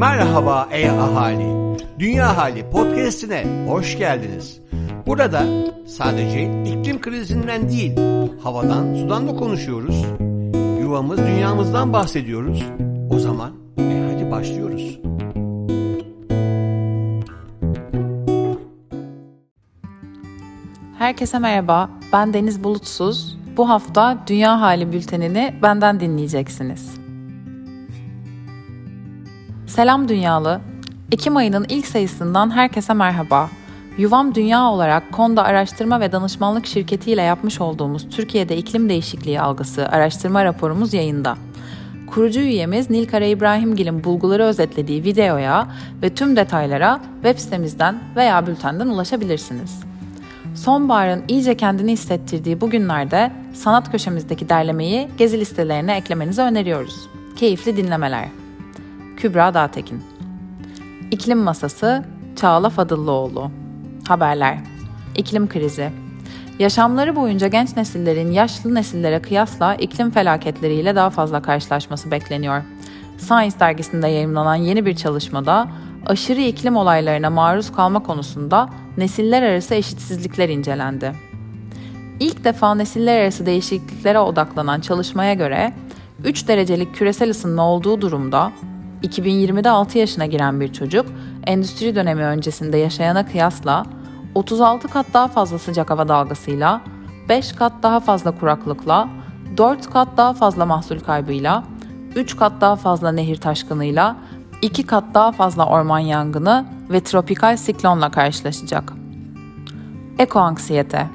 [0.00, 1.76] Merhaba ey ahali.
[1.98, 4.60] Dünya Hali podcast'ine hoş geldiniz.
[5.06, 5.44] Burada
[5.86, 7.92] sadece iklim krizinden değil,
[8.42, 10.04] havadan, sudan da konuşuyoruz.
[10.80, 12.64] Yuvamız, dünyamızdan bahsediyoruz.
[13.10, 14.98] O zaman e hadi başlıyoruz.
[20.98, 23.38] Herkese merhaba, ben Deniz Bulutsuz.
[23.56, 26.99] Bu hafta Dünya Hali bültenini benden dinleyeceksiniz.
[29.70, 30.60] Selam Dünyalı.
[31.12, 33.50] Ekim ayının ilk sayısından herkese merhaba.
[33.98, 39.88] Yuvam Dünya olarak Konda Araştırma ve Danışmanlık Şirketi ile yapmış olduğumuz Türkiye'de iklim değişikliği algısı
[39.88, 41.36] araştırma raporumuz yayında.
[42.06, 45.66] Kurucu üyemiz Nilkara İbrahimgil'in bulguları özetlediği videoya
[46.02, 49.80] ve tüm detaylara web sitemizden veya bültenden ulaşabilirsiniz.
[50.54, 57.08] Sonbaharın iyice kendini hissettirdiği bu günlerde sanat köşemizdeki derlemeyi gezi listelerine eklemenizi öneriyoruz.
[57.36, 58.39] Keyifli dinlemeler.
[59.20, 60.02] Kübra Dağtekin
[61.10, 62.04] İklim Masası
[62.36, 63.50] Çağla Fadıllıoğlu
[64.08, 64.58] Haberler
[65.16, 65.90] İklim krizi
[66.58, 72.62] Yaşamları boyunca genç nesillerin yaşlı nesillere kıyasla iklim felaketleriyle daha fazla karşılaşması bekleniyor.
[73.18, 75.68] Science dergisinde yayınlanan yeni bir çalışmada
[76.06, 81.12] aşırı iklim olaylarına maruz kalma konusunda nesiller arası eşitsizlikler incelendi.
[82.20, 85.72] İlk defa nesiller arası değişikliklere odaklanan çalışmaya göre
[86.24, 88.52] 3 derecelik küresel ısınma olduğu durumda
[89.02, 91.06] 2020'de 6 yaşına giren bir çocuk
[91.46, 93.86] endüstri dönemi öncesinde yaşayana kıyasla
[94.34, 96.80] 36 kat daha fazla sıcak hava dalgasıyla,
[97.28, 99.08] 5 kat daha fazla kuraklıkla,
[99.56, 101.64] 4 kat daha fazla mahsul kaybıyla,
[102.16, 104.16] 3 kat daha fazla nehir taşkınıyla,
[104.62, 108.92] 2 kat daha fazla orman yangını ve tropikal siklonla karşılaşacak.
[110.18, 111.06] Ekoanksiyete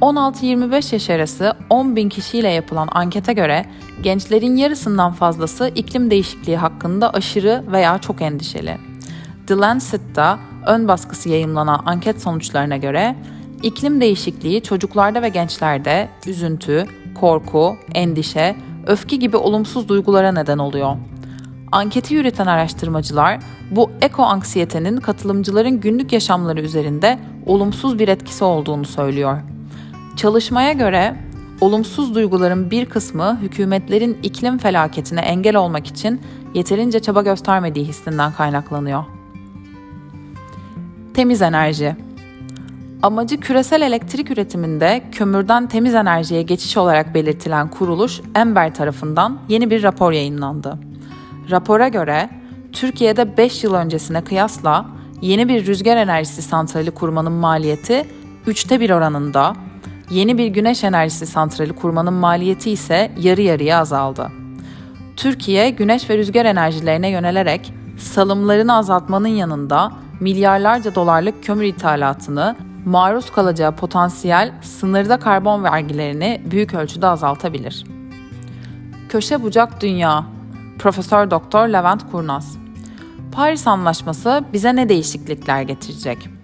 [0.00, 3.64] 16-25 yaş arası 10 bin kişiyle yapılan ankete göre
[4.02, 8.76] gençlerin yarısından fazlası iklim değişikliği hakkında aşırı veya çok endişeli.
[9.46, 13.16] The Lancet'ta ön baskısı yayımlanan anket sonuçlarına göre
[13.62, 16.86] iklim değişikliği çocuklarda ve gençlerde üzüntü,
[17.20, 20.96] korku, endişe, öfke gibi olumsuz duygulara neden oluyor.
[21.72, 23.38] Anketi yürüten araştırmacılar
[23.70, 29.38] bu eko-anksiyetenin katılımcıların günlük yaşamları üzerinde olumsuz bir etkisi olduğunu söylüyor.
[30.18, 31.16] Çalışmaya göre
[31.60, 36.20] olumsuz duyguların bir kısmı hükümetlerin iklim felaketine engel olmak için
[36.54, 39.04] yeterince çaba göstermediği hissinden kaynaklanıyor.
[41.14, 41.96] Temiz enerji
[43.02, 49.82] Amacı küresel elektrik üretiminde kömürden temiz enerjiye geçiş olarak belirtilen kuruluş Ember tarafından yeni bir
[49.82, 50.78] rapor yayınlandı.
[51.50, 52.30] Rapora göre
[52.72, 54.86] Türkiye'de 5 yıl öncesine kıyasla
[55.22, 58.04] yeni bir rüzgar enerjisi santrali kurmanın maliyeti
[58.46, 59.56] 3'te 1 oranında,
[60.10, 64.30] yeni bir güneş enerjisi santrali kurmanın maliyeti ise yarı yarıya azaldı.
[65.16, 73.76] Türkiye, güneş ve rüzgar enerjilerine yönelerek salımlarını azaltmanın yanında milyarlarca dolarlık kömür ithalatını, maruz kalacağı
[73.76, 77.84] potansiyel sınırda karbon vergilerini büyük ölçüde azaltabilir.
[79.08, 80.24] Köşe bucak dünya
[80.78, 82.58] Profesör Doktor Levent Kurnaz.
[83.32, 86.37] Paris Anlaşması bize ne değişiklikler getirecek?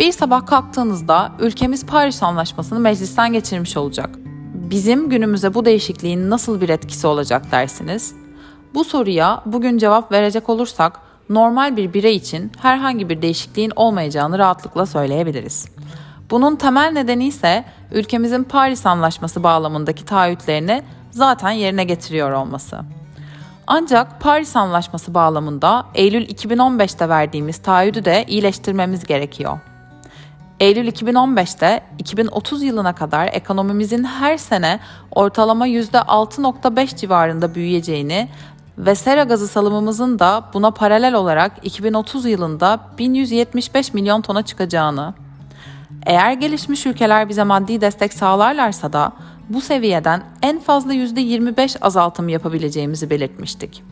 [0.00, 4.10] Bir sabah kalktığınızda ülkemiz Paris Anlaşması'nı meclisten geçirmiş olacak.
[4.54, 8.14] Bizim günümüze bu değişikliğin nasıl bir etkisi olacak dersiniz?
[8.74, 14.86] Bu soruya bugün cevap verecek olursak normal bir birey için herhangi bir değişikliğin olmayacağını rahatlıkla
[14.86, 15.68] söyleyebiliriz.
[16.30, 22.80] Bunun temel nedeni ise ülkemizin Paris Anlaşması bağlamındaki taahhütlerini zaten yerine getiriyor olması.
[23.66, 29.58] Ancak Paris Anlaşması bağlamında Eylül 2015'te verdiğimiz taahhüdü de iyileştirmemiz gerekiyor.
[30.60, 38.28] Eylül 2015'te 2030 yılına kadar ekonomimizin her sene ortalama %6.5 civarında büyüyeceğini
[38.78, 45.14] ve sera gazı salımımızın da buna paralel olarak 2030 yılında 1175 milyon tona çıkacağını,
[46.06, 49.12] eğer gelişmiş ülkeler bize maddi destek sağlarlarsa da
[49.48, 53.82] bu seviyeden en fazla %25 azaltım yapabileceğimizi belirtmiştik.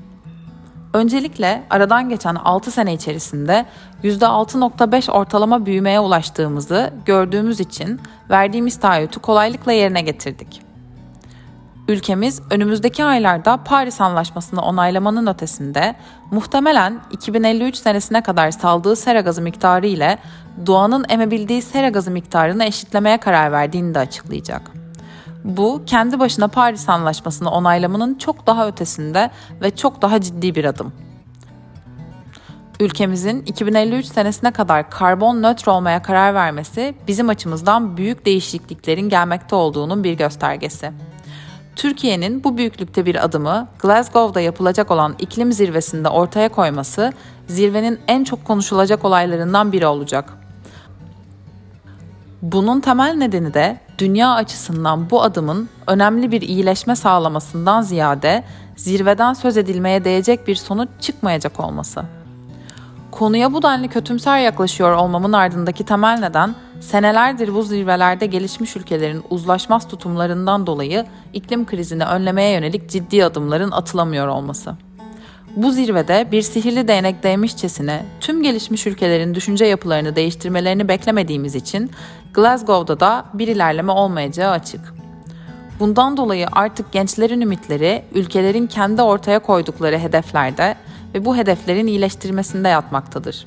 [0.93, 3.66] Öncelikle aradan geçen 6 sene içerisinde
[4.04, 10.62] %6.5 ortalama büyümeye ulaştığımızı gördüğümüz için verdiğimiz taahhütü kolaylıkla yerine getirdik.
[11.89, 15.95] Ülkemiz önümüzdeki aylarda Paris Anlaşması'nı onaylamanın ötesinde
[16.30, 20.18] muhtemelen 2053 senesine kadar saldığı sera gazı miktarı ile
[20.66, 24.78] doğanın emebildiği sera gazı miktarını eşitlemeye karar verdiğini de açıklayacak.
[25.44, 29.30] Bu kendi başına Paris Anlaşması'nı onaylamanın çok daha ötesinde
[29.62, 30.92] ve çok daha ciddi bir adım.
[32.80, 40.04] Ülkemizin 2053 senesine kadar karbon nötr olmaya karar vermesi bizim açımızdan büyük değişikliklerin gelmekte olduğunun
[40.04, 40.92] bir göstergesi.
[41.76, 47.12] Türkiye'nin bu büyüklükte bir adımı Glasgow'da yapılacak olan iklim zirvesinde ortaya koyması
[47.46, 50.34] zirvenin en çok konuşulacak olaylarından biri olacak.
[52.42, 58.45] Bunun temel nedeni de dünya açısından bu adımın önemli bir iyileşme sağlamasından ziyade
[58.77, 62.03] zirveden söz edilmeye değecek bir sonuç çıkmayacak olması.
[63.10, 69.89] Konuya bu denli kötümser yaklaşıyor olmamın ardındaki temel neden, senelerdir bu zirvelerde gelişmiş ülkelerin uzlaşmaz
[69.89, 74.74] tutumlarından dolayı iklim krizini önlemeye yönelik ciddi adımların atılamıyor olması.
[75.56, 81.91] Bu zirvede bir sihirli değnek değmişçesine tüm gelişmiş ülkelerin düşünce yapılarını değiştirmelerini beklemediğimiz için
[82.34, 84.95] Glasgow'da da bir ilerleme olmayacağı açık.
[85.80, 90.77] Bundan dolayı artık gençlerin ümitleri ülkelerin kendi ortaya koydukları hedeflerde
[91.15, 93.47] ve bu hedeflerin iyileştirmesinde yatmaktadır.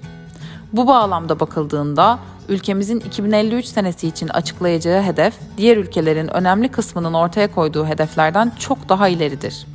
[0.74, 2.20] Bu bağlamda bakıldığında
[2.50, 9.08] ülkemizin 2053 senesi için açıklayacağı hedef diğer ülkelerin önemli kısmının ortaya koyduğu hedeflerden çok daha
[9.08, 9.66] ileridir.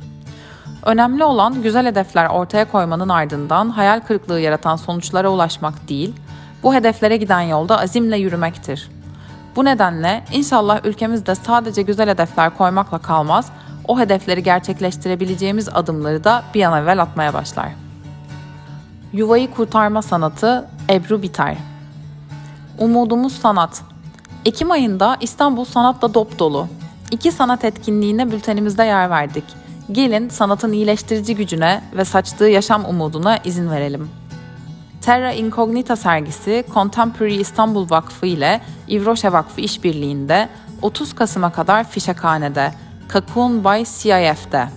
[0.85, 6.13] Önemli olan güzel hedefler ortaya koymanın ardından hayal kırıklığı yaratan sonuçlara ulaşmak değil,
[6.63, 8.89] bu hedeflere giden yolda azimle yürümektir.
[9.57, 13.51] Bu nedenle inşallah ülkemizde sadece güzel hedefler koymakla kalmaz,
[13.87, 17.69] o hedefleri gerçekleştirebileceğimiz adımları da bir an evvel atmaya başlar.
[19.13, 21.57] Yuvayı kurtarma sanatı Ebru Biter
[22.77, 23.81] Umudumuz sanat.
[24.45, 26.67] Ekim ayında İstanbul sanatla dop dolu.
[27.11, 29.45] İki sanat etkinliğine bültenimizde yer verdik.
[29.91, 34.09] Gelin sanatın iyileştirici gücüne ve saçtığı yaşam umuduna izin verelim.
[35.07, 40.49] Terra Incognita sergisi Contemporary İstanbul Vakfı ile İvroşe Vakfı işbirliğinde
[40.81, 42.71] 30 Kasım'a kadar Fişekhane'de,
[43.13, 44.69] Cocoon by CIF'de.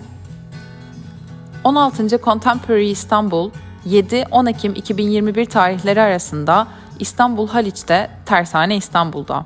[1.63, 2.07] 16.
[2.21, 3.51] Contemporary İstanbul
[3.87, 6.67] 7-10 Ekim 2021 tarihleri arasında
[6.99, 9.45] İstanbul Haliç'te, Tersane İstanbul'da.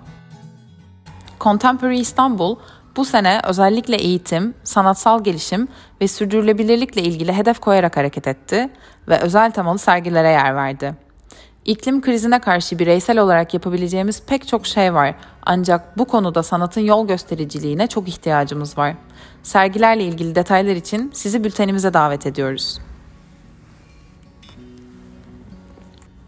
[1.42, 2.56] Contemporary İstanbul
[2.96, 5.68] bu sene özellikle eğitim, sanatsal gelişim
[6.02, 8.70] ve sürdürülebilirlikle ilgili hedef koyarak hareket etti
[9.08, 10.96] ve özel temalı sergilere yer verdi.
[11.66, 17.08] İklim krizine karşı bireysel olarak yapabileceğimiz pek çok şey var ancak bu konuda sanatın yol
[17.08, 18.96] göstericiliğine çok ihtiyacımız var.
[19.44, 22.80] Sergilerle ilgili detaylar için sizi bültenimize davet ediyoruz.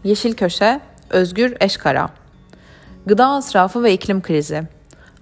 [0.04, 0.80] Yeşil Köşe,
[1.10, 2.08] Özgür Eşkara
[3.06, 4.77] Gıda asrafı ve iklim krizi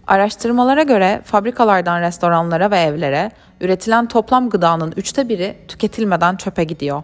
[0.06, 3.31] Araştırmalara göre fabrikalardan restoranlara ve evlere
[3.61, 7.03] üretilen toplam gıdanın üçte biri tüketilmeden çöpe gidiyor.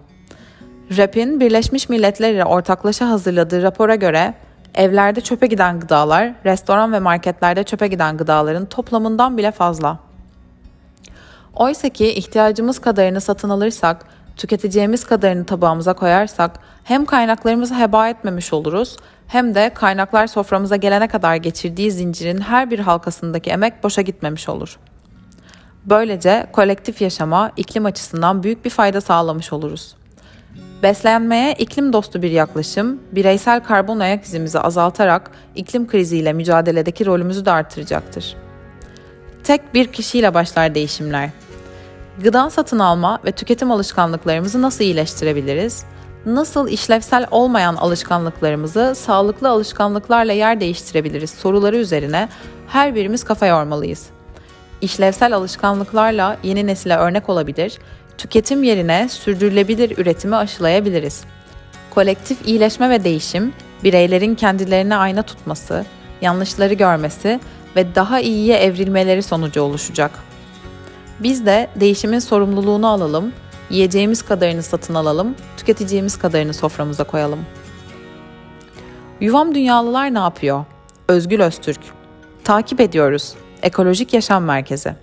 [0.97, 4.35] RAP'in Birleşmiş Milletler ile ortaklaşa hazırladığı rapora göre
[4.75, 9.99] evlerde çöpe giden gıdalar, restoran ve marketlerde çöpe giden gıdaların toplamından bile fazla.
[11.57, 14.07] Oysa ki ihtiyacımız kadarını satın alırsak,
[14.37, 16.51] tüketeceğimiz kadarını tabağımıza koyarsak
[16.85, 18.97] hem kaynaklarımızı heba etmemiş oluruz
[19.29, 24.79] hem de kaynaklar soframıza gelene kadar geçirdiği zincirin her bir halkasındaki emek boşa gitmemiş olur.
[25.85, 29.95] Böylece kolektif yaşama iklim açısından büyük bir fayda sağlamış oluruz.
[30.83, 37.51] Beslenmeye iklim dostu bir yaklaşım, bireysel karbon ayak izimizi azaltarak iklim kriziyle mücadeledeki rolümüzü de
[37.51, 38.37] artıracaktır.
[39.45, 41.31] Tek bir kişiyle başlar değişimler.
[42.19, 45.85] Gıda satın alma ve tüketim alışkanlıklarımızı nasıl iyileştirebiliriz?
[46.27, 52.29] Nasıl işlevsel olmayan alışkanlıklarımızı sağlıklı alışkanlıklarla yer değiştirebiliriz soruları üzerine
[52.69, 54.07] her birimiz kafa yormalıyız.
[54.81, 57.79] İşlevsel alışkanlıklarla yeni nesile örnek olabilir,
[58.19, 61.25] tüketim yerine sürdürülebilir üretimi aşılayabiliriz.
[61.91, 63.53] Kolektif iyileşme ve değişim,
[63.85, 65.85] bireylerin kendilerine ayna tutması,
[66.21, 67.41] yanlışları görmesi
[67.77, 70.32] ve daha iyiye evrilmeleri sonucu oluşacak.
[71.21, 73.33] Biz de değişimin sorumluluğunu alalım,
[73.71, 77.39] yiyeceğimiz kadarını satın alalım, tüketeceğimiz kadarını soframıza koyalım.
[79.21, 80.65] Yuvam Dünyalılar ne yapıyor?
[81.09, 81.81] Özgül Öztürk.
[82.45, 83.35] Takip ediyoruz.
[83.63, 84.95] Ekolojik Yaşam Merkezi.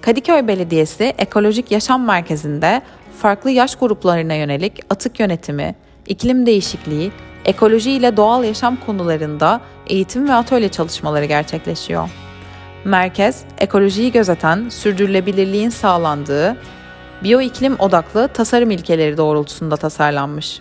[0.00, 2.82] Kadıköy Belediyesi Ekolojik Yaşam Merkezi'nde
[3.18, 5.74] farklı yaş gruplarına yönelik atık yönetimi,
[6.06, 7.12] iklim değişikliği,
[7.44, 12.23] ekoloji ile doğal yaşam konularında eğitim ve atölye çalışmaları gerçekleşiyor.
[12.84, 16.56] Merkez, ekolojiyi gözeten, sürdürülebilirliğin sağlandığı,
[17.22, 20.60] biyoiklim odaklı tasarım ilkeleri doğrultusunda tasarlanmış.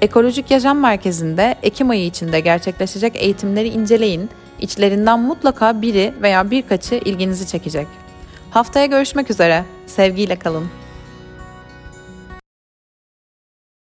[0.00, 7.46] Ekolojik Yaşam Merkezi'nde Ekim ayı içinde gerçekleşecek eğitimleri inceleyin, içlerinden mutlaka biri veya birkaçı ilginizi
[7.46, 7.86] çekecek.
[8.50, 10.79] Haftaya görüşmek üzere, sevgiyle kalın.